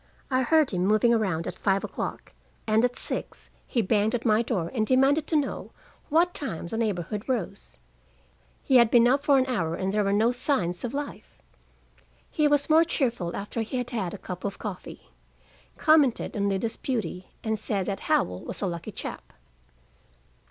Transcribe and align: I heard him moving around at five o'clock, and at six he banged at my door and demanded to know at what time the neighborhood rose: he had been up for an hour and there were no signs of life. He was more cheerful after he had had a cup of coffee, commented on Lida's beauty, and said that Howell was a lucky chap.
I 0.31 0.41
heard 0.41 0.71
him 0.71 0.83
moving 0.87 1.13
around 1.13 1.45
at 1.45 1.53
five 1.53 1.83
o'clock, 1.83 2.33
and 2.65 2.83
at 2.83 2.95
six 2.95 3.51
he 3.67 3.83
banged 3.83 4.15
at 4.15 4.25
my 4.25 4.41
door 4.41 4.71
and 4.73 4.83
demanded 4.87 5.27
to 5.27 5.35
know 5.35 5.69
at 6.05 6.11
what 6.11 6.33
time 6.33 6.65
the 6.65 6.75
neighborhood 6.77 7.29
rose: 7.29 7.77
he 8.63 8.77
had 8.77 8.89
been 8.89 9.07
up 9.07 9.23
for 9.23 9.37
an 9.37 9.45
hour 9.45 9.75
and 9.75 9.93
there 9.93 10.03
were 10.03 10.11
no 10.11 10.31
signs 10.31 10.83
of 10.83 10.95
life. 10.95 11.37
He 12.31 12.47
was 12.47 12.67
more 12.67 12.83
cheerful 12.83 13.35
after 13.35 13.61
he 13.61 13.77
had 13.77 13.91
had 13.91 14.15
a 14.15 14.17
cup 14.17 14.43
of 14.43 14.57
coffee, 14.57 15.11
commented 15.77 16.35
on 16.35 16.49
Lida's 16.49 16.77
beauty, 16.77 17.27
and 17.43 17.59
said 17.59 17.85
that 17.85 17.99
Howell 17.99 18.43
was 18.43 18.59
a 18.63 18.65
lucky 18.65 18.91
chap. 18.91 19.33